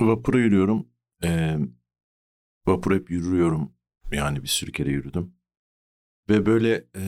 [0.00, 0.88] Vapura yürüyorum.
[1.24, 1.58] Ee,
[2.66, 3.72] vapur hep yürüyorum.
[4.12, 5.34] Yani bir sürü kere yürüdüm.
[6.28, 7.02] Ve böyle e,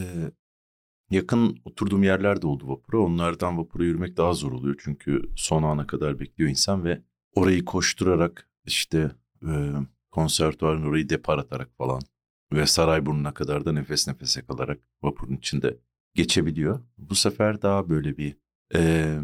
[1.11, 2.99] yakın oturduğum yerler de oldu vapura.
[2.99, 4.77] Onlardan vapura yürümek daha zor oluyor.
[4.85, 7.03] Çünkü son ana kadar bekliyor insan ve
[7.35, 9.11] orayı koşturarak işte
[9.43, 9.73] e,
[10.11, 12.01] konservatuarın orayı depar atarak falan
[12.53, 15.79] ve Sarayburnu'na kadar da nefes nefese kalarak vapurun içinde
[16.15, 16.81] geçebiliyor.
[16.99, 18.37] Bu sefer daha böyle bir
[18.75, 19.15] e,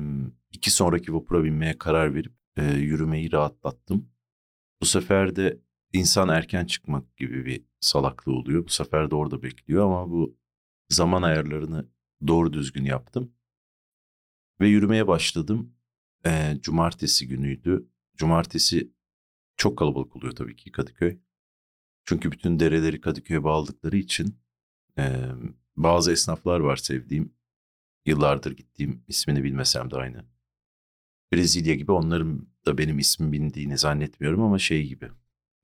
[0.53, 4.09] iki sonraki vapura binmeye karar verip e, yürümeyi rahatlattım.
[4.81, 5.61] Bu sefer de
[5.93, 8.65] insan erken çıkmak gibi bir salaklığı oluyor.
[8.65, 10.37] Bu sefer de orada bekliyor ama bu
[10.89, 11.89] zaman ayarlarını
[12.27, 13.33] doğru düzgün yaptım.
[14.61, 15.75] Ve yürümeye başladım.
[16.27, 17.89] E, cumartesi günüydü.
[18.17, 18.93] Cumartesi
[19.57, 21.19] çok kalabalık oluyor tabii ki Kadıköy.
[22.05, 24.39] Çünkü bütün dereleri Kadıköy'e bağladıkları için
[24.99, 25.27] e,
[25.77, 27.35] bazı esnaflar var sevdiğim.
[28.07, 30.34] Yıllardır gittiğim ismini bilmesem de aynı.
[31.35, 35.11] Brezilya gibi onların da benim ismim bildiğini zannetmiyorum ama şey gibi.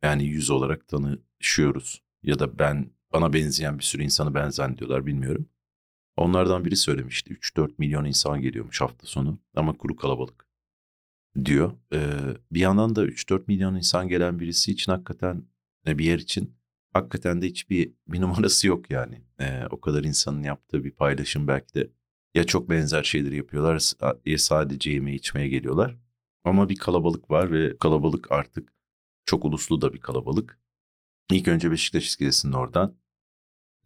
[0.02, 2.02] Yani yüz olarak tanışıyoruz.
[2.22, 5.48] Ya da ben bana benzeyen bir sürü insanı ben zannediyorlar bilmiyorum.
[6.16, 7.34] Onlardan biri söylemişti.
[7.34, 10.46] 3-4 milyon insan geliyormuş hafta sonu ama kuru kalabalık
[11.44, 11.72] diyor.
[11.92, 12.18] Ee,
[12.52, 15.44] bir yandan da 3-4 milyon insan gelen birisi için hakikaten
[15.86, 16.56] bir yer için
[16.92, 19.22] hakikaten de hiçbir bir numarası yok yani.
[19.40, 21.90] Ee, o kadar insanın yaptığı bir paylaşım belki de
[22.34, 23.92] ya çok benzer şeyleri yapıyorlar
[24.26, 25.96] ya sadece yeme içmeye geliyorlar.
[26.44, 28.72] Ama bir kalabalık var ve kalabalık artık
[29.24, 30.60] çok uluslu da bir kalabalık.
[31.30, 32.96] İlk önce Beşiktaş iskelesinin oradan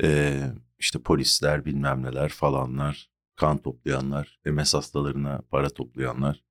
[0.02, 6.44] ee, işte polisler bilmem neler falanlar, kan toplayanlar, MS hastalarına para toplayanlar,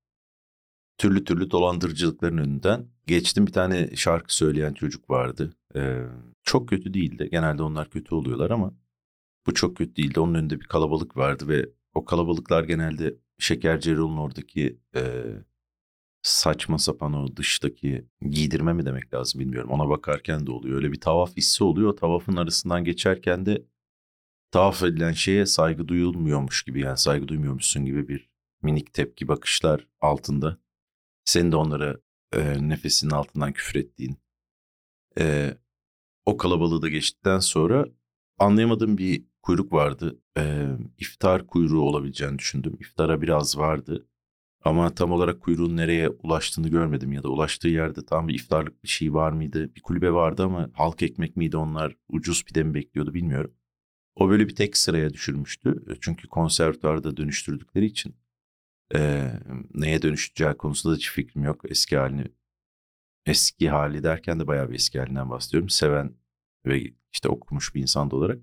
[0.97, 3.47] türlü türlü dolandırıcılıkların önünden geçtim.
[3.47, 5.53] Bir tane şarkı söyleyen çocuk vardı.
[5.75, 6.05] Ee,
[6.43, 7.29] çok kötü değildi.
[7.31, 8.73] Genelde onlar kötü oluyorlar ama
[9.47, 10.19] bu çok kötü değildi.
[10.19, 15.23] Onun önünde bir kalabalık vardı ve o kalabalıklar genelde Şekerci oradaki e,
[16.21, 19.69] saçma sapan o dıştaki giydirme mi demek lazım bilmiyorum.
[19.69, 20.75] Ona bakarken de oluyor.
[20.75, 21.97] Öyle bir tavaf hissi oluyor.
[21.97, 23.65] Tavafın arasından geçerken de
[24.51, 28.29] tavaf edilen şeye saygı duyulmuyormuş gibi yani saygı duymuyormuşsun gibi bir
[28.61, 30.57] minik tepki bakışlar altında.
[31.25, 31.97] Senin de onlara
[32.33, 34.17] e, nefesinin altından küfür ettiğin.
[35.19, 35.57] E,
[36.25, 37.85] o kalabalığı da geçtikten sonra
[38.39, 40.19] anlayamadığım bir kuyruk vardı.
[40.37, 40.67] E,
[40.99, 42.77] iftar kuyruğu olabileceğini düşündüm.
[42.79, 44.07] İftara biraz vardı.
[44.63, 48.89] Ama tam olarak kuyruğun nereye ulaştığını görmedim ya da ulaştığı yerde tam bir iftarlık bir
[48.89, 49.75] şey var mıydı?
[49.75, 51.97] Bir kulübe vardı ama halk ekmek miydi onlar?
[52.09, 53.53] Ucuz pide mi bekliyordu bilmiyorum.
[54.15, 55.97] O böyle bir tek sıraya düşürmüştü.
[56.01, 58.15] Çünkü konservatuarda dönüştürdükleri için
[58.95, 59.31] e,
[59.73, 61.61] neye dönüşeceği konusunda da hiç fikrim yok.
[61.71, 62.25] Eski halini
[63.25, 65.69] eski hali derken de bayağı bir eski halinden bahsediyorum.
[65.69, 66.15] Seven
[66.65, 68.39] ve işte okumuş bir insan da olarak.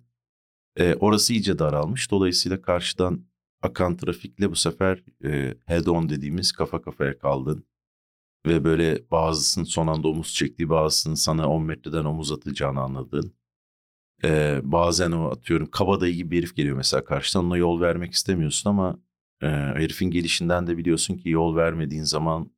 [0.81, 2.11] E, orası iyice daralmış.
[2.11, 3.27] Dolayısıyla karşıdan
[3.63, 7.65] akan trafikle bu sefer e, head on dediğimiz kafa kafaya kaldın.
[8.47, 13.35] Ve böyle bazısının son anda omuz çektiği bazısının sana 10 metreden omuz atacağını anladın.
[14.25, 18.71] Ee, bazen o atıyorum kabadayı gibi bir herif geliyor mesela karşıdan ona yol vermek istemiyorsun
[18.71, 18.99] ama
[19.43, 22.53] e, herifin gelişinden de biliyorsun ki yol vermediğin zaman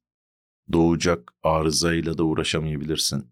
[0.72, 3.31] doğacak arızayla da uğraşamayabilirsin.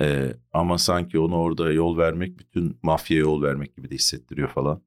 [0.00, 4.82] E, ama sanki onu orada yol vermek bütün mafya yol vermek gibi de hissettiriyor falan.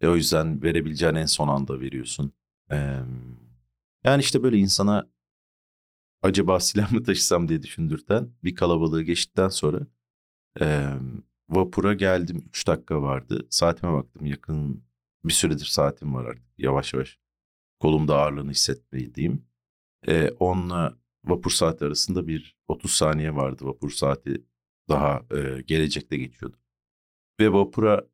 [0.00, 2.32] E, o yüzden verebileceğin en son anda veriyorsun.
[2.70, 2.76] E,
[4.04, 5.10] yani işte böyle insana
[6.22, 9.86] acaba silah mı taşısam diye düşündürten bir kalabalığı geçtikten sonra
[10.60, 10.88] e,
[11.48, 13.46] vapura geldim 3 dakika vardı.
[13.50, 14.84] Saatime baktım yakın
[15.24, 17.18] bir süredir saatim var artık yavaş yavaş.
[17.80, 19.46] Kolumda ağırlığını hissetmediğim.
[20.08, 23.64] E, onunla vapur saati arasında bir 30 saniye vardı.
[23.64, 24.44] Vapur saati
[24.88, 26.56] daha e, gelecekte geçiyordu.
[27.40, 28.06] Ve vapura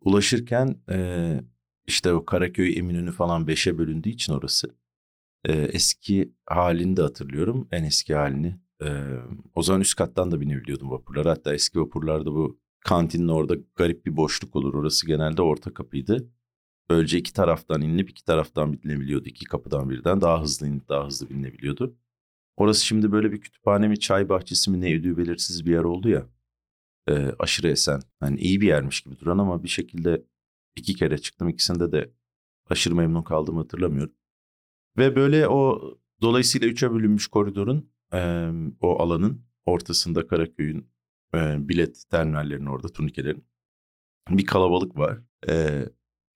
[0.00, 1.40] ulaşırken e,
[1.86, 4.74] işte o Karaköy Eminönü falan beşe bölündüğü için orası.
[5.44, 7.68] E, eski halini de hatırlıyorum.
[7.72, 8.56] En eski halini.
[8.82, 8.88] E,
[9.54, 11.30] o zaman üst kattan da binebiliyordum vapurlara.
[11.30, 14.74] Hatta eski vapurlarda bu kantinin orada garip bir boşluk olur.
[14.74, 16.28] Orası genelde orta kapıydı.
[16.90, 19.28] Böylece iki taraftan inilip iki taraftan binilebiliyordu.
[19.28, 21.96] İki kapıdan birden daha hızlı inip daha hızlı binilebiliyordu.
[22.56, 26.08] Orası şimdi böyle bir kütüphane mi çay bahçesi mi ne ödüğü belirsiz bir yer oldu
[26.08, 26.26] ya.
[27.08, 28.02] E, aşırı esen.
[28.20, 30.24] Hani iyi bir yermiş gibi duran ama bir şekilde
[30.76, 31.48] iki kere çıktım.
[31.48, 32.12] ikisinde de
[32.70, 34.14] aşırı memnun kaldığımı hatırlamıyorum.
[34.98, 35.80] Ve böyle o
[36.20, 40.90] dolayısıyla üçe bölünmüş koridorun e, o alanın ortasında Karaköy'ün
[41.34, 43.44] e, bilet terminallerinin orada turnikelerin
[44.30, 45.18] bir kalabalık var.
[45.48, 45.84] E,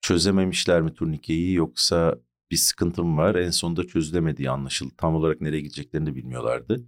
[0.00, 2.20] çözememişler mi turnikeyi yoksa
[2.50, 3.35] bir sıkıntım var.
[3.35, 4.95] En sonunda çözülemediği anlaşıldı.
[4.97, 6.85] Tam olarak nereye gideceklerini bilmiyorlardı.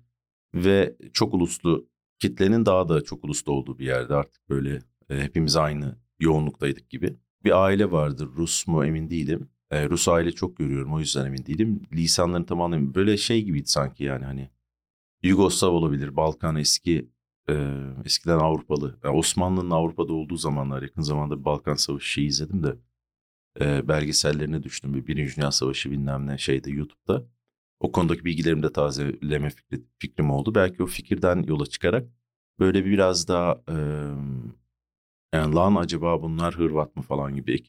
[0.54, 5.56] Ve çok uluslu kitlenin daha da çok uluslu olduğu bir yerde artık böyle e, hepimiz
[5.56, 7.16] aynı yoğunluktaydık gibi.
[7.44, 9.48] Bir aile vardır Rus mu emin değilim.
[9.70, 11.82] E, Rus aile çok görüyorum o yüzden emin değilim.
[11.92, 12.94] Lisanlarını tam anlamıyorum.
[12.94, 14.50] Böyle şey gibiydi sanki yani hani
[15.22, 17.10] Yugoslav olabilir, Balkan eski
[17.48, 17.54] e,
[18.04, 18.98] eskiden Avrupalı.
[19.04, 22.76] Yani Osmanlı'nın Avrupa'da olduğu zamanlar yakın zamanda bir Balkan Savaşı şeyi izledim de
[23.60, 24.94] e, belgesellerine düştüm.
[24.94, 27.26] Bir Birinci Dünya Savaşı bilmem ne şeyde YouTube'da.
[27.80, 30.54] O konudaki bilgilerimi de tazeleme fikri, fikrim oldu.
[30.54, 32.08] Belki o fikirden yola çıkarak
[32.58, 33.76] böyle biraz daha e,
[35.34, 37.64] yani lan acaba bunlar Hırvat mı falan gibi.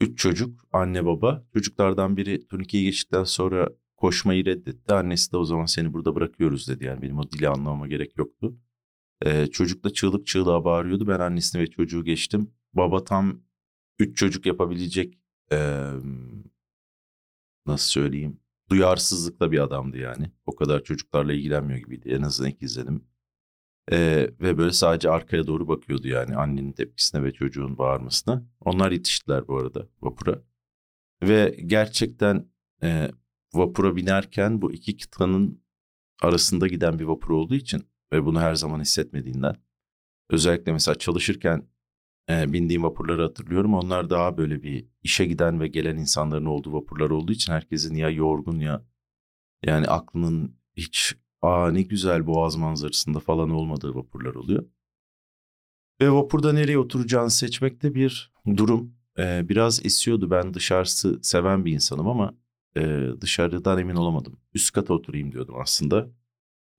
[0.00, 1.44] Üç çocuk, anne baba.
[1.54, 4.94] Çocuklardan biri turnikeyi geçtikten sonra koşmayı reddetti.
[4.94, 6.84] Annesi de o zaman seni burada bırakıyoruz dedi.
[6.84, 8.56] Yani benim o dili anlamama gerek yoktu.
[9.24, 11.08] Ee, çocuk da çığlık çığlığa bağırıyordu.
[11.08, 12.50] Ben annesini ve çocuğu geçtim.
[12.74, 13.40] Baba tam
[14.00, 15.18] üç çocuk yapabilecek
[15.52, 15.90] ee,
[17.66, 20.32] nasıl söyleyeyim duyarsızlıkla bir adamdı yani.
[20.46, 22.08] O kadar çocuklarla ilgilenmiyor gibiydi.
[22.08, 23.04] En azından ilk izledim.
[23.92, 28.46] Ee, ve böyle sadece arkaya doğru bakıyordu yani annenin tepkisine ve çocuğun bağırmasına.
[28.60, 30.42] Onlar yetiştiler bu arada vapura.
[31.22, 32.48] Ve gerçekten
[32.82, 33.10] e,
[33.54, 35.62] vapura binerken bu iki kıtanın
[36.22, 37.82] arasında giden bir vapur olduğu için
[38.12, 39.56] ve bunu her zaman hissetmediğinden
[40.30, 41.68] özellikle mesela çalışırken
[42.30, 43.74] e, bindiğim vapurları hatırlıyorum.
[43.74, 48.10] Onlar daha böyle bir işe giden ve gelen insanların olduğu vapurlar olduğu için herkesin ya
[48.10, 48.84] yorgun ya
[49.64, 54.64] yani aklının hiç aa ne güzel boğaz manzarasında falan olmadığı vapurlar oluyor.
[56.00, 58.94] Ve vapurda nereye oturacağını seçmekte bir durum.
[59.18, 60.30] Ee, biraz esiyordu.
[60.30, 62.34] Ben dışarısı seven bir insanım ama
[62.76, 64.40] e, dışarıdan emin olamadım.
[64.54, 66.10] Üst kata oturayım diyordum aslında.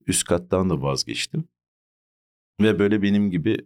[0.08, 1.48] Üst kattan da vazgeçtim.
[2.62, 3.58] Ve böyle benim gibi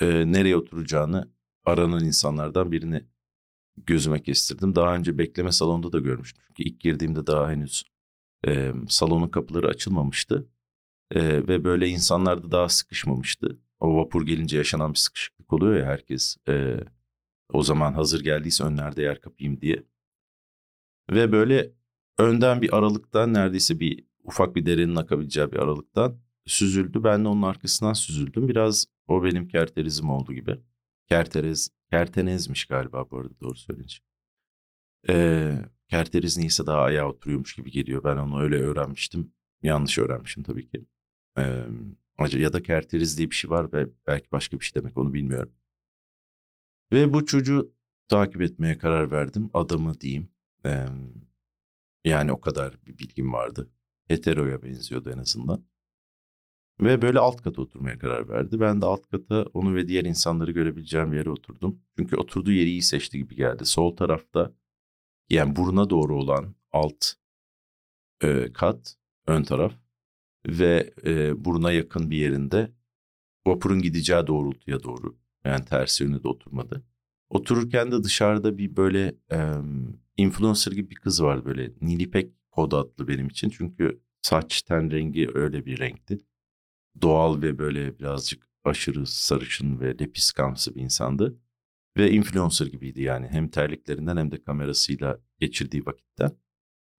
[0.00, 1.30] e, nereye oturacağını
[1.64, 3.04] aranan insanlardan birini
[3.76, 4.74] gözüme kestirdim.
[4.74, 6.42] Daha önce bekleme salonunda da görmüştüm.
[6.46, 7.84] Çünkü ilk girdiğimde daha henüz
[8.46, 10.48] e, salonun kapıları açılmamıştı.
[11.14, 13.58] E, ve böyle insanlar da daha sıkışmamıştı.
[13.80, 16.36] O vapur gelince yaşanan bir sıkışıklık oluyor ya herkes.
[16.48, 16.76] E,
[17.52, 19.84] o zaman hazır geldiyse önlerde yer kapayım diye.
[21.10, 21.72] Ve böyle
[22.18, 27.04] önden bir aralıktan neredeyse bir ufak bir derenin akabileceği bir aralıktan süzüldü.
[27.04, 28.48] Ben de onun arkasından süzüldüm.
[28.48, 30.60] Biraz o benim kerterizim oldu gibi.
[31.08, 33.98] Kerteriz, kertenezmiş galiba bu arada doğru söyleyince.
[35.08, 35.58] Ee,
[35.88, 38.04] kerteriz neyse daha ayağa oturuyormuş gibi geliyor.
[38.04, 39.32] Ben onu öyle öğrenmiştim.
[39.62, 40.84] Yanlış öğrenmişim tabii ki.
[41.38, 41.64] Ee,
[42.38, 45.52] ya da kerteriz diye bir şey var ve belki başka bir şey demek onu bilmiyorum.
[46.92, 47.72] Ve bu çocuğu
[48.08, 49.50] takip etmeye karar verdim.
[49.54, 50.28] Adamı diyeyim.
[50.66, 50.86] Ee,
[52.04, 53.70] yani o kadar bir bilgim vardı.
[54.08, 55.64] Heteroya benziyordu en azından.
[56.80, 58.60] Ve böyle alt kata oturmaya karar verdi.
[58.60, 61.80] Ben de alt kata onu ve diğer insanları görebileceğim yere oturdum.
[61.98, 63.64] Çünkü oturduğu yeri iyi seçti gibi geldi.
[63.64, 64.52] Sol tarafta
[65.30, 67.06] yani buruna doğru olan alt
[68.22, 68.96] e, kat,
[69.26, 69.72] ön taraf
[70.46, 72.72] ve e, buruna yakın bir yerinde
[73.46, 75.18] vapurun gideceği doğrultuya doğru.
[75.44, 76.84] Yani ters yönde de oturmadı.
[77.30, 79.54] Otururken de dışarıda bir böyle e,
[80.16, 81.72] influencer gibi bir kız vardı böyle.
[81.80, 83.50] Nilipek kod adlı benim için.
[83.50, 86.18] Çünkü saç ten rengi öyle bir renkti
[87.02, 91.38] doğal ve böyle birazcık aşırı sarışın ve lepiskamsı bir insandı.
[91.96, 96.36] Ve influencer gibiydi yani hem terliklerinden hem de kamerasıyla geçirdiği vakitten.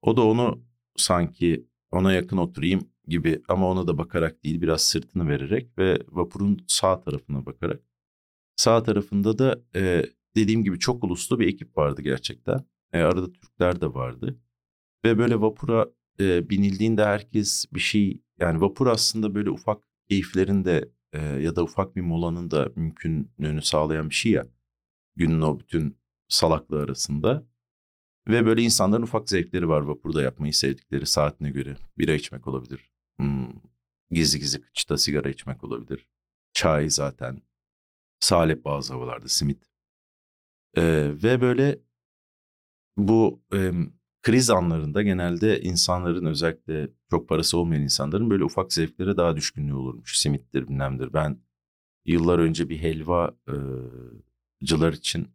[0.02, 0.64] O da onu
[0.96, 6.58] sanki ona yakın oturayım gibi ama ona da bakarak değil biraz sırtını vererek ve vapurun
[6.68, 7.84] sağ tarafına bakarak.
[8.56, 10.06] Sağ tarafında da e,
[10.36, 12.66] dediğim gibi çok uluslu bir ekip vardı gerçekten.
[12.94, 14.40] E, arada Türkler de vardı.
[15.06, 15.88] Ve böyle vapura
[16.20, 21.64] e, binildiğinde herkes bir şey yani vapur aslında böyle ufak keyiflerin de e, ya da
[21.64, 24.48] ufak bir molanın da mümkünlüğünü sağlayan bir şey ya.
[25.16, 27.46] Günün o bütün salaklığı arasında.
[28.28, 31.78] Ve böyle insanların ufak zevkleri var vapurda yapmayı sevdikleri saatine göre.
[31.98, 32.92] Bira içmek olabilir.
[33.20, 33.54] Hmm,
[34.12, 36.08] gizli gizli kıçta sigara içmek olabilir.
[36.54, 37.42] Çay zaten.
[38.20, 39.64] Salep bazı havalarda simit.
[40.78, 41.80] Ee, ve böyle
[42.98, 43.72] bu e,
[44.22, 50.18] kriz anlarında genelde insanların özellikle çok parası olmayan insanların böyle ufak zevklere daha düşkünlüğü olurmuş.
[50.18, 51.14] Simittir bilmemdir.
[51.14, 51.42] Ben
[52.06, 55.28] yıllar önce bir helvacılar için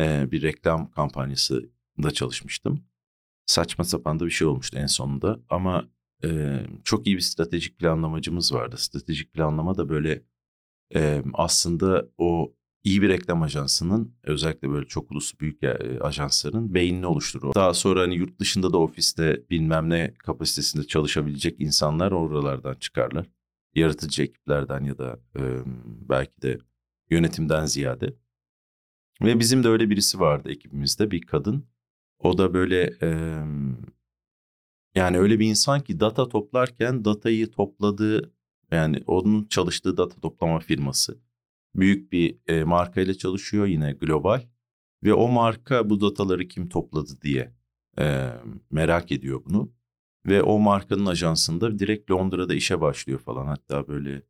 [0.00, 1.70] bir reklam kampanyası
[2.02, 2.84] da çalışmıştım.
[3.46, 5.88] Saçma sapan da bir şey olmuştu en sonunda ama
[6.84, 8.76] çok iyi bir stratejik planlamacımız vardı.
[8.78, 10.22] Stratejik planlama da böyle
[11.34, 17.54] aslında o iyi bir reklam ajansının özellikle böyle çok uluslu büyük e, ajansların beynini oluşturur.
[17.54, 23.26] Daha sonra hani yurt dışında da ofiste bilmem ne kapasitesinde çalışabilecek insanlar oralardan çıkarlar.
[23.74, 25.42] Yaratıcı ekiplerden ya da e,
[26.08, 26.58] belki de
[27.10, 28.14] yönetimden ziyade.
[29.22, 31.66] Ve bizim de öyle birisi vardı ekibimizde bir kadın.
[32.18, 33.08] O da böyle e,
[34.94, 38.32] yani öyle bir insan ki data toplarken datayı topladığı
[38.70, 41.18] yani onun çalıştığı data toplama firması
[41.74, 44.42] büyük bir e, marka ile çalışıyor yine global
[45.04, 47.54] ve o marka bu dataları kim topladı diye
[47.98, 48.30] e,
[48.70, 49.72] merak ediyor bunu
[50.26, 53.46] Ve o markanın ajansında direkt Londra'da işe başlıyor falan.
[53.46, 54.22] Hatta böyle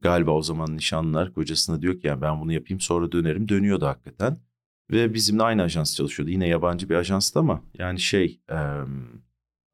[0.00, 3.48] galiba o zaman nişanlılar kocasına diyor ki yani ben bunu yapayım sonra dönerim.
[3.48, 4.38] Dönüyordu hakikaten.
[4.90, 6.30] Ve bizimle aynı ajans çalışıyordu.
[6.30, 8.58] Yine yabancı bir ajanstı ama yani şey e,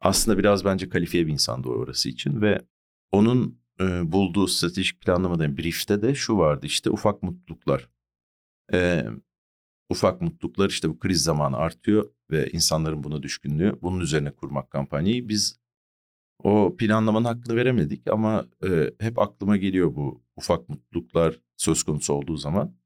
[0.00, 2.40] aslında biraz bence kalifiye bir insandı orası için.
[2.40, 2.62] Ve
[3.12, 7.88] onun e, bulduğu stratejik planlamada briefte de şu vardı işte ufak mutluluklar.
[8.72, 9.04] E,
[9.88, 13.78] ufak mutluluklar işte bu kriz zamanı artıyor ve insanların buna düşkünlüğü.
[13.82, 15.28] Bunun üzerine kurmak kampanyayı.
[15.28, 15.62] Biz
[16.42, 22.36] o planlamanın hakkını veremedik ama e, hep aklıma geliyor bu ufak mutluluklar söz konusu olduğu
[22.36, 22.76] zaman.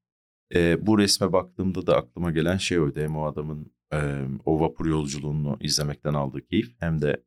[0.55, 3.01] E, bu resme baktığımda da aklıma gelen şey oydu.
[3.01, 7.23] Hem o adamın e, o vapur yolculuğunu izlemekten aldığı keyif hem de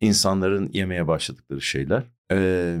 [0.00, 2.04] insanların yemeye başladıkları şeyler.
[2.32, 2.78] E,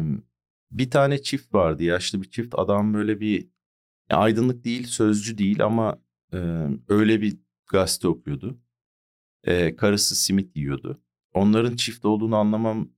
[0.70, 3.48] bir tane çift vardı yaşlı bir çift adam böyle bir
[4.10, 6.38] aydınlık değil sözcü değil ama e,
[6.88, 8.58] öyle bir gazete okuyordu.
[9.44, 11.02] E, karısı simit yiyordu.
[11.34, 12.88] Onların çift olduğunu anlamam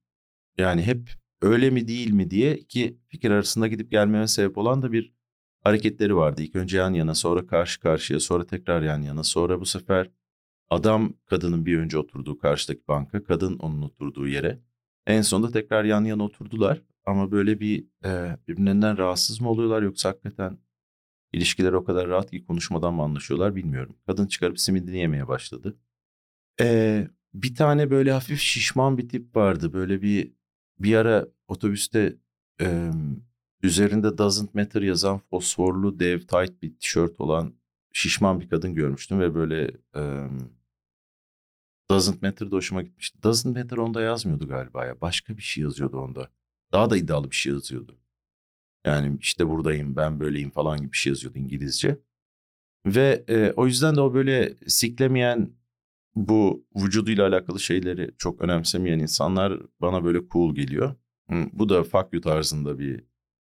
[0.59, 1.11] yani hep
[1.43, 5.13] öyle mi değil mi diye iki fikir arasında gidip gelmeme sebep olan da bir
[5.65, 6.43] hareketleri vardı.
[6.43, 10.11] İlk önce yan yana sonra karşı karşıya sonra tekrar yan yana sonra bu sefer
[10.71, 14.61] adam kadının bir önce oturduğu karşıdaki banka kadın onun oturduğu yere
[15.07, 20.09] en sonunda tekrar yan yana oturdular ama böyle bir e, birbirlerinden rahatsız mı oluyorlar yoksa
[20.09, 20.59] hakikaten
[21.33, 23.97] ilişkiler o kadar rahat ki konuşmadan mı anlaşıyorlar bilmiyorum.
[24.07, 25.77] Kadın çıkarıp simidini yemeye başladı.
[26.61, 29.73] Ee, bir tane böyle hafif şişman bir tip vardı.
[29.73, 30.33] Böyle bir
[30.79, 32.17] bir ara otobüste
[32.61, 32.91] e,
[33.63, 37.55] üzerinde doesn't matter yazan fosforlu dev tight bir tişört olan
[37.93, 40.29] şişman bir kadın görmüştüm ve böyle e,
[41.91, 43.19] doesn't matter da hoşuma gitmişti.
[43.23, 45.01] Doesn't matter onda yazmıyordu galiba ya.
[45.01, 46.31] Başka bir şey yazıyordu onda.
[46.73, 47.99] Daha da iddialı bir şey yazıyordu.
[48.87, 51.99] Yani işte buradayım, ben böyleyim falan gibi bir şey yazıyordu İngilizce.
[52.87, 55.53] Ve e, o yüzden de o böyle siklemeyen
[56.15, 60.95] bu vücuduyla alakalı şeyleri çok önemsemeyen insanlar bana böyle cool geliyor.
[61.53, 63.05] Bu da fuck you tarzında bir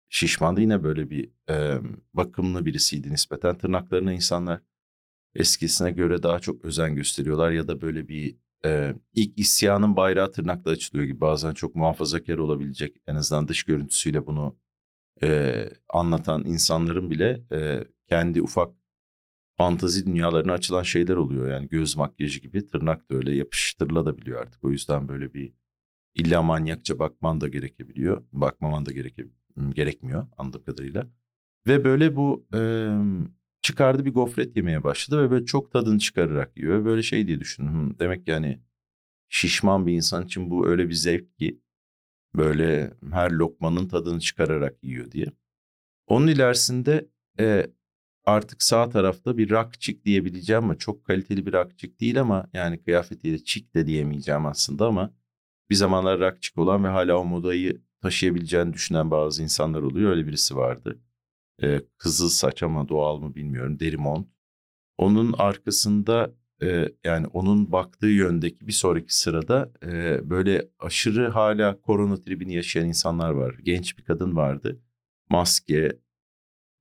[0.08, 0.60] şişmandı.
[0.60, 1.78] Yine böyle bir e,
[2.14, 3.58] bakımlı birisiydi nispeten.
[3.58, 4.60] Tırnaklarına insanlar
[5.38, 10.70] eskisine göre daha çok özen gösteriyorlar ya da böyle bir e, ilk isyanın bayrağı tırnakla
[10.70, 14.56] açılıyor gibi bazen çok muhafazakar olabilecek en azından dış görüntüsüyle bunu
[15.22, 18.74] e, anlatan insanların bile e, kendi ufak
[19.56, 21.50] fantazi dünyalarına açılan şeyler oluyor.
[21.50, 24.64] Yani göz makyajı gibi tırnak da öyle yapıştırılabiliyor artık.
[24.64, 25.52] O yüzden böyle bir
[26.14, 28.24] illa manyakça bakman da gerekebiliyor.
[28.32, 29.26] Bakmaman da gereke,
[29.74, 31.06] gerekmiyor anladığım kadarıyla.
[31.66, 32.60] Ve böyle bu e,
[33.68, 36.84] çıkardı bir gofret yemeye başladı ve böyle çok tadını çıkararak yiyor.
[36.84, 37.96] Böyle şey diye düşündüm.
[37.98, 38.60] Demek yani
[39.28, 41.60] şişman bir insan için bu öyle bir zevk ki
[42.34, 45.26] böyle her lokmanın tadını çıkararak yiyor diye.
[46.06, 47.08] Onun ilerisinde
[47.40, 47.66] e,
[48.24, 53.44] artık sağ tarafta bir rakçık diyebileceğim ama çok kaliteli bir rakçık değil ama yani kıyafetiyle
[53.44, 55.14] çik de diyemeyeceğim aslında ama
[55.70, 60.10] bir zamanlar rakçık olan ve hala o modayı taşıyabileceğini düşünen bazı insanlar oluyor.
[60.10, 61.00] Öyle birisi vardı.
[61.62, 63.80] Ee, kızıl saç ama doğal mı bilmiyorum.
[63.80, 64.28] Deri mont.
[64.98, 72.16] Onun arkasında e, yani onun baktığı yöndeki bir sonraki sırada e, böyle aşırı hala korona
[72.22, 73.54] tribini yaşayan insanlar var.
[73.62, 74.80] Genç bir kadın vardı.
[75.30, 75.98] Maske,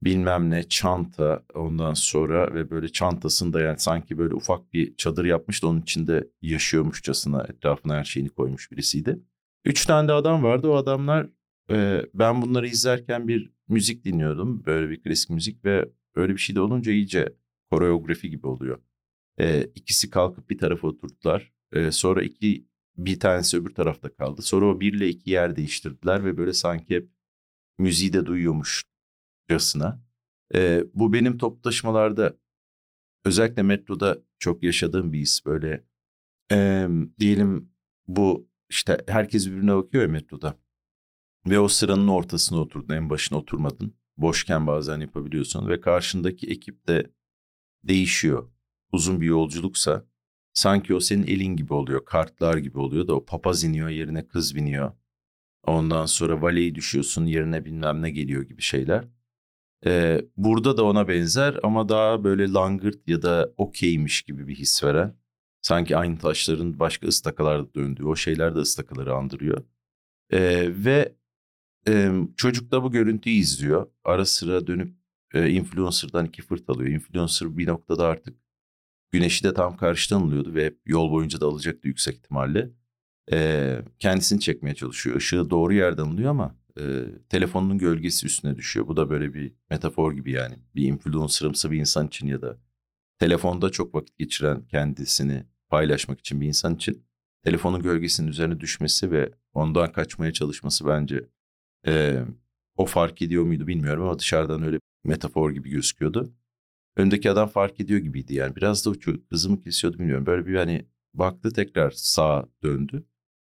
[0.04, 5.64] bilmem ne çanta ondan sonra ve böyle çantasında yani sanki böyle ufak bir çadır yapmış
[5.64, 9.20] da onun içinde yaşıyormuşçasına etrafına her şeyini koymuş birisiydi.
[9.66, 11.30] Üç tane de adam vardı o adamlar
[11.72, 16.56] e, ben bunları izlerken bir müzik dinliyordum böyle bir klasik müzik ve öyle bir şey
[16.56, 17.36] de olunca iyice
[17.72, 18.82] koreografi gibi oluyor.
[19.40, 24.66] E, ikisi kalkıp bir tarafa oturttular e, sonra iki bir tanesi öbür tarafta kaldı sonra
[24.66, 27.10] o birle iki yer değiştirdiler ve böyle sanki hep
[27.80, 28.84] müziği de duyuyormuş
[29.50, 30.02] casına.
[30.56, 32.38] E, bu benim toplu taşımalarda
[33.26, 35.46] özellikle metroda çok yaşadığım bir his.
[35.46, 35.84] Böyle
[36.52, 36.88] e,
[37.20, 37.70] diyelim
[38.08, 40.58] bu işte herkes birbirine bakıyor ya metroda.
[41.50, 43.94] Ve o sıranın ortasına oturdun, en başına oturmadın.
[44.18, 47.12] Boşken bazen yapabiliyorsun ve karşındaki ekip de
[47.84, 48.50] değişiyor.
[48.92, 50.06] Uzun bir yolculuksa
[50.54, 54.56] sanki o senin elin gibi oluyor, kartlar gibi oluyor da o papaz iniyor yerine kız
[54.56, 54.92] biniyor.
[55.64, 59.06] Ondan sonra valeyi düşüyorsun yerine bilmem ne geliyor gibi şeyler.
[59.86, 64.84] Ee, burada da ona benzer ama daha böyle langırt ya da okeymiş gibi bir his
[64.84, 65.16] veren.
[65.62, 69.64] Sanki aynı taşların başka ıstakalarda döndüğü o şeyler de ıstakaları andırıyor.
[70.32, 71.17] Ee, ve
[72.38, 73.88] çocuk da bu görüntüyü izliyor.
[74.04, 74.96] Ara sıra dönüp
[75.34, 76.90] e, influencer'dan iki fırt alıyor.
[76.90, 78.38] Influencer bir noktada artık
[79.12, 82.70] güneşi de tam karşıdan alıyordu ve yol boyunca da alacaktı yüksek ihtimalle.
[83.32, 85.16] E, kendisini çekmeye çalışıyor.
[85.16, 88.88] Işığı doğru yerden alıyor ama e, telefonunun gölgesi üstüne düşüyor.
[88.88, 90.56] Bu da böyle bir metafor gibi yani.
[90.76, 92.58] Bir influencerımsı bir insan için ya da
[93.20, 97.06] telefonda çok vakit geçiren kendisini paylaşmak için bir insan için
[97.44, 101.30] telefonun gölgesinin üzerine düşmesi ve ondan kaçmaya çalışması bence
[101.88, 102.24] e,
[102.76, 106.34] o fark ediyor muydu bilmiyorum ama dışarıdan öyle metafor gibi gözüküyordu.
[106.96, 108.56] Öndeki adam fark ediyor gibiydi yani.
[108.56, 108.92] Biraz da
[109.30, 110.26] hızımı kesiyordu bilmiyorum.
[110.26, 113.06] Böyle bir hani baktı tekrar sağa döndü.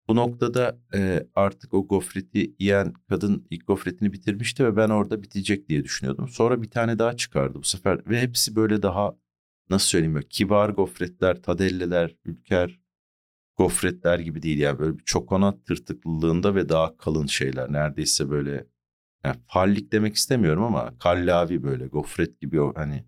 [0.07, 5.69] Bu noktada e, artık o gofreti yiyen kadın ilk gofretini bitirmişti ve ben orada bitecek
[5.69, 6.27] diye düşünüyordum.
[6.27, 9.15] Sonra bir tane daha çıkardı bu sefer ve hepsi böyle daha
[9.69, 12.80] nasıl söyleyeyim böyle kibar gofretler, tadelleler, ülker
[13.61, 18.67] gofretler gibi değil yani böyle bir çokonat tırtıklılığında ve daha kalın şeyler neredeyse böyle
[19.23, 23.05] yani fallik demek istemiyorum ama kallavi böyle gofret gibi o hani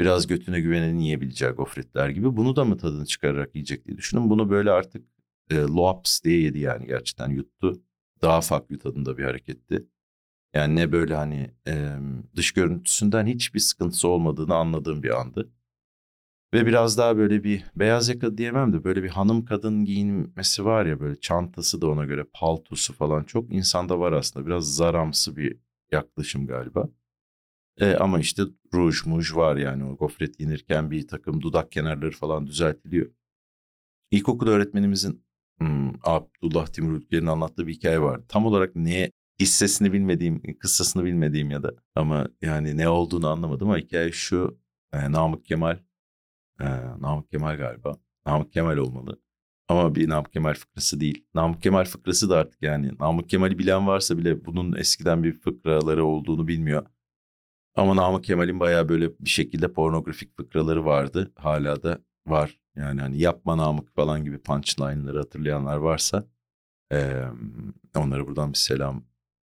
[0.00, 4.30] biraz götüne güvenenin yiyebileceği gofretler gibi bunu da mı tadını çıkararak yiyecek diye düşündüm.
[4.30, 5.06] Bunu böyle artık
[5.50, 7.82] e, loaps diye yedi yani gerçekten yuttu.
[8.22, 9.86] Daha farklı tadında bir hareketti.
[10.54, 11.96] Yani ne böyle hani e,
[12.36, 15.50] dış görüntüsünden hiçbir sıkıntısı olmadığını anladığım bir andı.
[16.54, 20.86] Ve biraz daha böyle bir beyaz yaka diyemem de böyle bir hanım kadın giyinmesi var
[20.86, 24.46] ya böyle çantası da ona göre paltosu falan çok insanda var aslında.
[24.46, 25.58] Biraz zaramsı bir
[25.92, 26.88] yaklaşım galiba.
[27.80, 28.42] E, ama işte
[28.74, 33.10] ruj muj var yani o gofret yenirken bir takım dudak kenarları falan düzeltiliyor.
[34.10, 35.24] İlkokul öğretmenimizin
[35.58, 38.20] hmm, Abdullah Timur Ülker'in anlattığı bir hikaye var.
[38.28, 43.78] Tam olarak neye hissesini bilmediğim, kıssasını bilmediğim ya da ama yani ne olduğunu anlamadım ama
[43.78, 44.58] hikaye şu.
[44.92, 45.78] E, Namık Kemal,
[46.60, 46.66] e,
[47.00, 47.96] Namık Kemal galiba.
[48.26, 49.20] Namık Kemal olmalı.
[49.68, 51.24] Ama bir Namık Kemal fıkrası değil.
[51.34, 56.04] Namık Kemal fıkrası da artık yani Namık Kemal'i bilen varsa bile bunun eskiden bir fıkraları
[56.04, 56.86] olduğunu bilmiyor.
[57.74, 61.32] Ama Namık Kemal'in bayağı böyle bir şekilde pornografik fıkraları vardı.
[61.36, 62.58] Hala da var.
[62.76, 66.24] Yani hani yapma Namık falan gibi punchline'ları hatırlayanlar varsa
[66.92, 67.24] e,
[67.96, 69.04] onlara buradan bir selam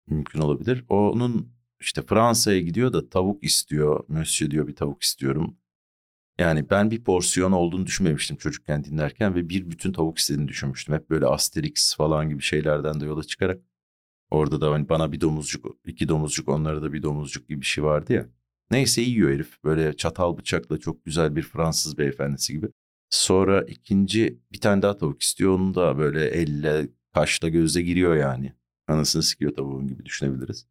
[0.08, 0.84] mümkün olabilir.
[0.88, 4.04] Onun işte Fransa'ya gidiyor da tavuk istiyor.
[4.08, 5.56] Monsieur diyor bir tavuk istiyorum.
[6.38, 10.94] Yani ben bir porsiyon olduğunu düşünmemiştim çocukken dinlerken ve bir bütün tavuk istediğini düşünmüştüm.
[10.94, 13.60] Hep böyle Asterix falan gibi şeylerden de yola çıkarak
[14.30, 17.84] Orada da hani bana bir domuzcuk, iki domuzcuk, onlara da bir domuzcuk gibi bir şey
[17.84, 18.26] vardı ya.
[18.70, 19.64] Neyse yiyor herif.
[19.64, 22.68] Böyle çatal bıçakla çok güzel bir Fransız beyefendisi gibi.
[23.10, 25.54] Sonra ikinci bir tane daha tavuk istiyor.
[25.58, 28.52] Onu da böyle elle, kaşla, gözle giriyor yani.
[28.88, 30.66] Anasını sikiyor tavuğun gibi düşünebiliriz.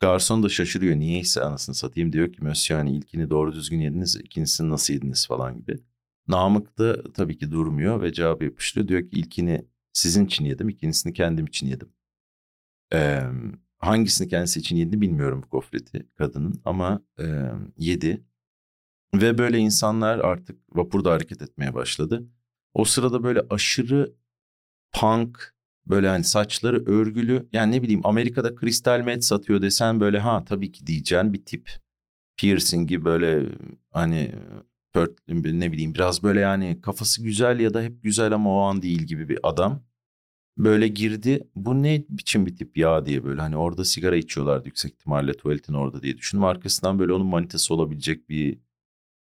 [0.00, 0.96] Garson da şaşırıyor.
[0.96, 5.56] Niyeyse anasını satayım diyor ki Monsieur hani ilkini doğru düzgün yediniz, ikincisini nasıl yediniz falan
[5.58, 5.78] gibi.
[6.28, 8.88] Namık da tabii ki durmuyor ve cevabı yapıştırıyor.
[8.88, 11.92] Diyor ki ilkini sizin için yedim, ikincisini kendim için yedim.
[12.92, 13.22] Ee,
[13.78, 18.24] hangisini kendisi için yedi bilmiyorum bu gofreti kadının ama e, yedi.
[19.14, 22.28] Ve böyle insanlar artık vapurda hareket etmeye başladı.
[22.74, 24.14] O sırada böyle aşırı
[24.92, 25.55] punk,
[25.86, 27.48] böyle hani saçları örgülü.
[27.52, 31.70] Yani ne bileyim Amerika'da kristal met satıyor desen böyle ha tabii ki diyeceğin bir tip.
[32.36, 33.48] Piercing'i böyle
[33.92, 34.32] hani
[35.28, 39.02] ne bileyim biraz böyle yani kafası güzel ya da hep güzel ama o an değil
[39.02, 39.82] gibi bir adam
[40.58, 41.48] böyle girdi.
[41.56, 45.74] Bu ne biçim bir tip ya diye böyle hani orada sigara içiyorlardı yüksek ihtimalle tuvaletin
[45.74, 46.44] orada diye düşündüm.
[46.44, 48.58] Arkasından böyle onun manitası olabilecek bir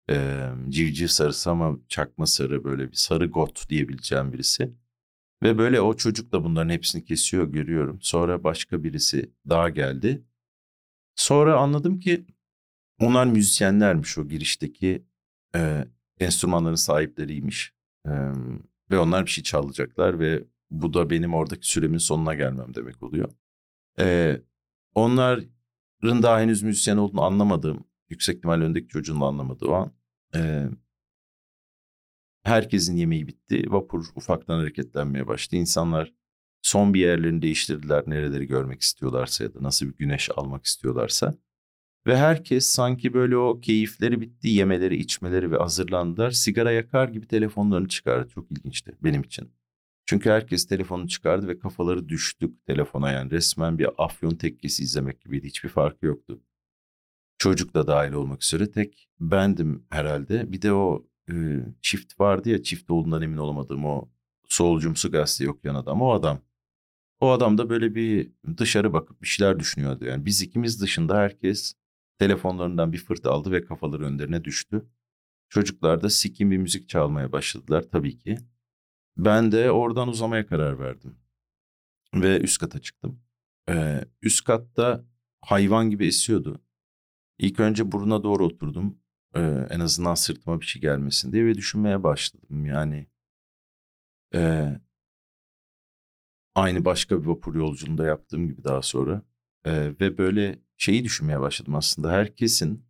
[0.10, 4.72] e, civciv sarısı ama çakma sarı böyle bir sarı got diyebileceğim birisi.
[5.44, 8.00] Ve böyle o çocuk da bunların hepsini kesiyor görüyorum.
[8.02, 10.24] Sonra başka birisi daha geldi.
[11.16, 12.26] Sonra anladım ki
[13.00, 15.06] onlar müzisyenlermiş o girişteki
[15.56, 15.86] e,
[16.20, 17.74] enstrümanların sahipleriymiş.
[18.06, 18.12] E,
[18.92, 23.30] ve onlar bir şey çalacaklar ve bu da benim oradaki süremin sonuna gelmem demek oluyor.
[24.00, 24.42] Ee,
[24.96, 29.92] onların daha henüz müzisyen olduğunu anlamadığım, yüksek ihtimalle öndeki çocuğun da anlamadığı an.
[30.36, 30.70] E,
[32.44, 33.64] herkesin yemeği bitti.
[33.68, 35.56] Vapur ufaktan hareketlenmeye başladı.
[35.56, 36.14] İnsanlar
[36.62, 38.04] son bir yerlerini değiştirdiler.
[38.08, 41.36] Nereleri görmek istiyorlarsa ya da nasıl bir güneş almak istiyorlarsa.
[42.08, 46.32] Ve herkes sanki böyle o keyifleri bitti, yemeleri, içmeleri ve hazırlandılar.
[46.32, 48.30] Sigara yakar gibi telefonlarını çıkardı.
[48.30, 49.52] Çok ilginçti benim için.
[50.06, 55.48] Çünkü herkes telefonu çıkardı ve kafaları düştük telefona yani resmen bir afyon tekkesi izlemek gibiydi.
[55.48, 56.42] Hiçbir farkı yoktu.
[57.38, 60.52] Çocuk da dahil olmak üzere tek bendim herhalde.
[60.52, 61.06] Bir de o
[61.82, 64.10] çift vardı ya çift olduğundan emin olamadığım o
[64.48, 66.02] solcumsu gazete okuyan adam.
[66.02, 66.42] O adam.
[67.20, 70.06] O adam da böyle bir dışarı bakıp bir şeyler düşünüyordu.
[70.06, 71.74] Yani biz ikimiz dışında herkes
[72.20, 74.86] telefonlarından bir fırt aldı ve kafaları önlerine düştü.
[75.50, 78.38] Çocuklar da sikin bir müzik çalmaya başladılar tabii ki.
[79.18, 81.16] Ben de oradan uzamaya karar verdim.
[82.16, 83.24] Ve üst kata çıktım.
[83.70, 85.06] Ee, üst katta
[85.42, 86.62] hayvan gibi esiyordu.
[87.38, 89.01] İlk önce buruna doğru oturdum.
[89.36, 92.66] Ee, en azından sırtıma bir şey gelmesin diye ve düşünmeye başladım.
[92.66, 93.08] Yani
[94.36, 94.70] e,
[96.56, 99.22] aynı başka bir vapur yolculuğunda yaptığım gibi daha sonra.
[99.66, 102.12] E, ve böyle şeyi düşünmeye başladım aslında.
[102.12, 102.86] Herkesin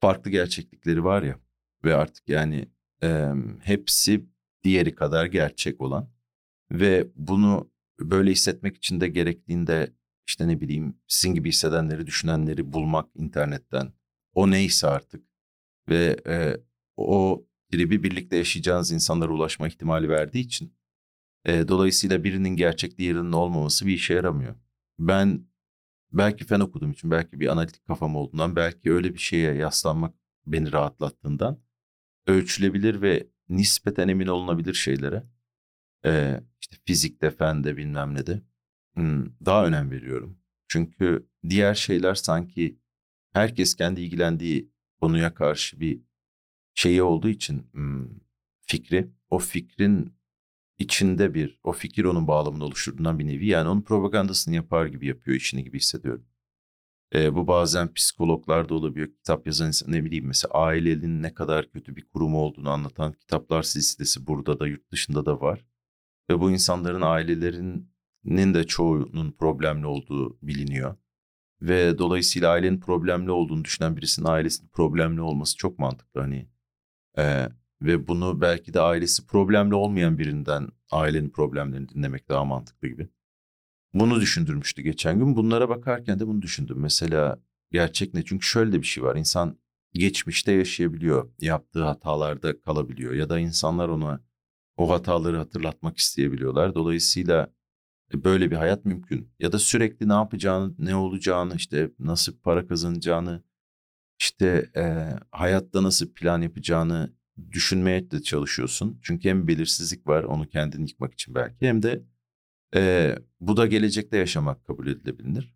[0.00, 1.38] farklı gerçeklikleri var ya.
[1.84, 2.68] Ve artık yani
[3.02, 3.28] e,
[3.60, 4.26] hepsi
[4.64, 6.10] diğeri kadar gerçek olan
[6.72, 9.92] ve bunu böyle hissetmek için de gerektiğinde
[10.26, 13.92] işte ne bileyim sizin gibi hissedenleri, düşünenleri bulmak internetten.
[14.34, 15.31] O neyse artık
[15.88, 16.56] ve e,
[16.96, 20.74] o tribi birlikte yaşayacağınız insanlara ulaşma ihtimali verdiği için
[21.44, 24.54] e, dolayısıyla birinin gerçek diğerinin olmaması bir işe yaramıyor.
[24.98, 25.46] Ben
[26.12, 30.14] belki fen okuduğum için, belki bir analitik kafam olduğundan, belki öyle bir şeye yaslanmak
[30.46, 31.62] beni rahatlattığından
[32.26, 35.24] ölçülebilir ve nispeten emin olunabilir şeylere
[36.04, 38.42] e, işte fizikte, fende bilmem ne de
[38.94, 40.38] hmm, daha önem veriyorum.
[40.68, 42.78] Çünkü diğer şeyler sanki
[43.32, 44.71] herkes kendi ilgilendiği
[45.02, 46.00] konuya karşı bir
[46.74, 47.66] şeyi olduğu için
[48.60, 50.14] fikri, o fikrin
[50.78, 53.46] içinde bir, o fikir onun bağlamını oluşturduğundan bir nevi.
[53.46, 56.26] Yani onun propagandasını yapar gibi yapıyor işini gibi hissediyorum.
[57.14, 59.08] E, bu bazen psikologlarda olabiliyor.
[59.12, 63.62] Kitap yazan insan ne bileyim mesela ailenin ne kadar kötü bir kurum olduğunu anlatan kitaplar
[63.62, 65.64] silsilesi burada da yurt dışında da var.
[66.30, 70.96] Ve bu insanların ailelerinin de çoğunun problemli olduğu biliniyor.
[71.62, 76.20] Ve dolayısıyla ailenin problemli olduğunu düşünen birisinin ailesinin problemli olması çok mantıklı.
[76.20, 76.48] Hani
[77.18, 77.48] e,
[77.82, 83.08] ve bunu belki de ailesi problemli olmayan birinden ailenin problemlerini dinlemek daha mantıklı gibi.
[83.94, 85.36] Bunu düşündürmüştü geçen gün.
[85.36, 86.76] Bunlara bakarken de bunu düşündüm.
[86.80, 87.38] Mesela
[87.72, 88.24] gerçek ne?
[88.24, 89.16] Çünkü şöyle de bir şey var.
[89.16, 89.58] İnsan
[89.92, 91.30] geçmişte yaşayabiliyor.
[91.40, 93.12] Yaptığı hatalarda kalabiliyor.
[93.12, 94.20] Ya da insanlar ona
[94.76, 96.74] o hataları hatırlatmak isteyebiliyorlar.
[96.74, 97.52] Dolayısıyla
[98.24, 99.30] böyle bir hayat mümkün.
[99.38, 103.42] Ya da sürekli ne yapacağını, ne olacağını, işte nasıl para kazanacağını,
[104.20, 107.12] işte e, hayatta nasıl plan yapacağını
[107.52, 108.98] düşünmeye de çalışıyorsun.
[109.02, 112.02] Çünkü hem belirsizlik var onu kendini yıkmak için belki hem de
[112.74, 115.54] e, bu da gelecekte yaşamak kabul edilebilir.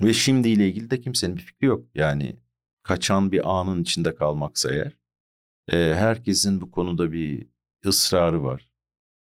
[0.00, 1.86] Ve şimdiyle ilgili de kimsenin bir fikri yok.
[1.94, 2.36] Yani
[2.82, 4.96] kaçan bir anın içinde kalmaksa eğer
[5.72, 7.46] e, herkesin bu konuda bir
[7.86, 8.67] ısrarı var.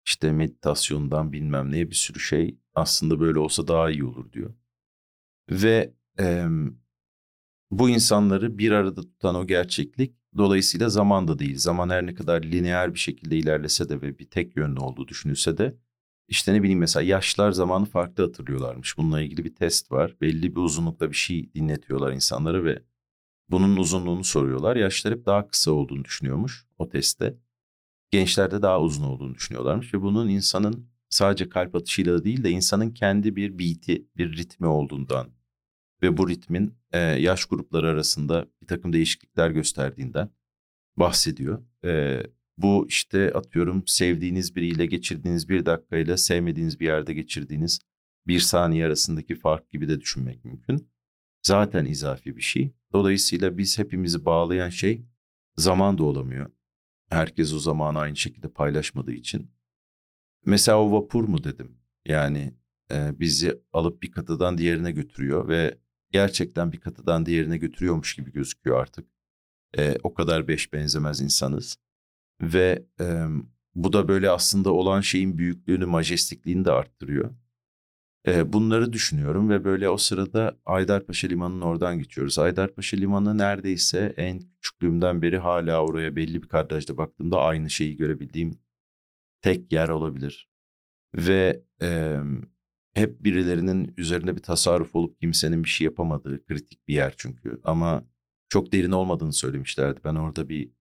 [0.06, 4.54] İşte meditasyondan bilmem neye bir sürü şey aslında böyle olsa daha iyi olur diyor.
[5.52, 6.46] Ve e,
[7.72, 11.58] bu insanları bir arada tutan o gerçeklik dolayısıyla zaman da değil.
[11.58, 15.58] Zaman her ne kadar lineer bir şekilde ilerlese de ve bir tek yönlü olduğu düşünülse
[15.58, 15.78] de
[16.28, 18.98] işte ne bileyim mesela yaşlar zamanı farklı hatırlıyorlarmış.
[18.98, 20.16] Bununla ilgili bir test var.
[20.22, 22.84] Belli bir uzunlukta bir şey dinletiyorlar insanlara ve
[23.50, 24.76] bunun uzunluğunu soruyorlar.
[24.76, 27.38] Yaşlar hep daha kısa olduğunu düşünüyormuş o testte.
[28.14, 33.36] Gençlerde daha uzun olduğunu düşünüyorlarmış ve bunun insanın sadece kalp atışıyla değil de insanın kendi
[33.36, 35.30] bir beat'i, bir ritmi olduğundan
[36.02, 40.30] ve bu ritmin e, yaş grupları arasında bir takım değişiklikler gösterdiğinden
[40.98, 41.64] bahsediyor.
[41.86, 42.24] E,
[42.58, 47.80] bu işte atıyorum sevdiğiniz biriyle geçirdiğiniz bir dakikayla sevmediğiniz bir yerde geçirdiğiniz
[48.28, 50.90] bir saniye arasındaki fark gibi de düşünmek mümkün.
[51.44, 52.74] Zaten izafi bir şey.
[52.92, 55.06] Dolayısıyla biz hepimizi bağlayan şey
[55.58, 56.50] zaman da olamıyor.
[57.14, 59.52] Herkes o zamanı aynı şekilde paylaşmadığı için.
[60.46, 61.78] Mesela o vapur mu dedim.
[62.06, 62.54] Yani
[62.92, 65.78] e, bizi alıp bir katıdan diğerine götürüyor ve
[66.12, 69.08] gerçekten bir katıdan diğerine götürüyormuş gibi gözüküyor artık.
[69.78, 71.78] E, o kadar beş benzemez insanız.
[72.42, 73.26] Ve e,
[73.76, 77.32] bu da böyle aslında olan şeyin büyüklüğünü, majestikliğini de arttırıyor.
[78.28, 82.40] E, bunları düşünüyorum ve böyle o sırada Aydarpaşa Limanı'nın oradan geçiyoruz.
[82.40, 88.60] Aydarpaşa Limanı neredeyse en küçüklüğümden beri hala oraya belli bir kadrajda baktığımda aynı şeyi görebildiğim
[89.42, 90.50] tek yer olabilir.
[91.16, 92.20] Ve e,
[92.94, 97.60] hep birilerinin üzerinde bir tasarruf olup kimsenin bir şey yapamadığı kritik bir yer çünkü.
[97.64, 98.04] Ama
[98.50, 100.00] çok derin olmadığını söylemişlerdi.
[100.04, 100.72] Ben orada bir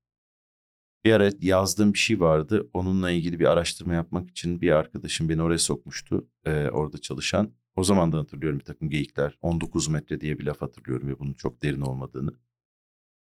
[1.04, 2.68] bir ara yazdığım bir şey vardı.
[2.72, 6.28] Onunla ilgili bir araştırma yapmak için bir arkadaşım beni oraya sokmuştu.
[6.44, 7.52] Ee, orada çalışan.
[7.76, 9.38] O zaman da hatırlıyorum bir takım geyikler.
[9.40, 12.30] 19 metre diye bir laf hatırlıyorum ve bunun çok derin olmadığını.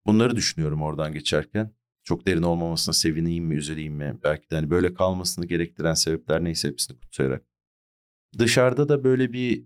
[0.06, 1.74] Bunları düşünüyorum oradan geçerken.
[2.04, 4.18] Çok derin olmamasına sevineyim mi, üzüleyim mi?
[4.24, 7.44] Belki de hani böyle kalmasını gerektiren sebepler neyse hepsini kutsayarak.
[8.38, 9.64] Dışarıda da böyle bir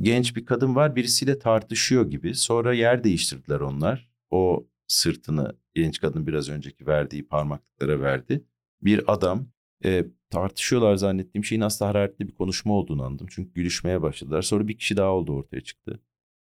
[0.00, 0.96] genç bir kadın var.
[0.96, 2.34] Birisiyle tartışıyor gibi.
[2.34, 4.10] Sonra yer değiştirdiler onlar.
[4.30, 8.44] O sırtını genç kadın biraz önceki verdiği parmaklıklara verdi.
[8.82, 9.48] Bir adam
[9.84, 13.26] e, tartışıyorlar zannettiğim şeyin aslında hararetli bir konuşma olduğunu anladım.
[13.30, 14.42] Çünkü gülüşmeye başladılar.
[14.42, 16.00] Sonra bir kişi daha oldu ortaya çıktı.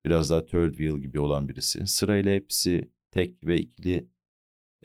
[0.04, 1.86] Biraz daha third wheel gibi olan birisi.
[1.86, 4.08] Sırayla hepsi tek ve ikili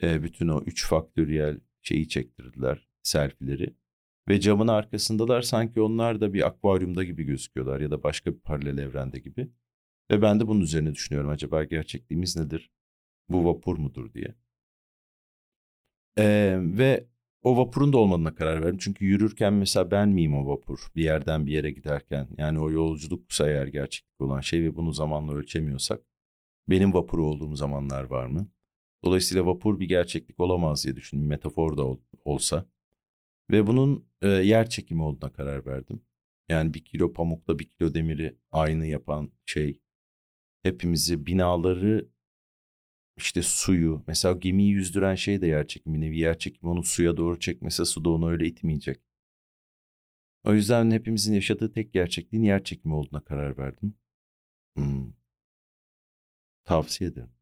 [0.02, 3.74] e, bütün o üç faktöriyel şeyi çektirdiler, selfileri.
[4.28, 8.78] Ve camın arkasındalar sanki onlar da bir akvaryumda gibi gözüküyorlar ya da başka bir paralel
[8.78, 9.50] evrende gibi.
[10.10, 11.30] Ve ben de bunun üzerine düşünüyorum.
[11.30, 12.70] Acaba gerçekliğimiz nedir?
[13.28, 14.34] Bu vapur mudur diye.
[16.18, 17.06] Ee, ve
[17.42, 18.78] o vapurun da olmadığına karar verdim.
[18.78, 20.78] Çünkü yürürken mesela ben miyim o vapur?
[20.96, 22.28] Bir yerden bir yere giderken.
[22.38, 26.00] Yani o yolculuksa eğer gerçeklik olan şey ve bunu zamanla ölçemiyorsak
[26.68, 28.48] benim vapuru olduğum zamanlar var mı?
[29.04, 31.26] Dolayısıyla vapur bir gerçeklik olamaz diye düşündüm.
[31.26, 32.66] Metafor da ol, olsa.
[33.50, 36.02] Ve bunun e, yer çekimi olduğuna karar verdim.
[36.48, 39.80] Yani bir kilo pamukla bir kilo demiri aynı yapan şey
[40.62, 42.08] hepimizi binaları
[43.18, 46.00] işte suyu mesela gemiyi yüzdüren şey de yer çekimi.
[46.00, 49.00] Nevi yer çekimi onu suya doğru çekmese su da onu öyle itmeyecek.
[50.44, 53.94] O yüzden hepimizin yaşadığı tek gerçekliğin yer çekimi olduğuna karar verdim.
[54.76, 55.12] Hmm.
[56.64, 57.37] Tavsiye ederim.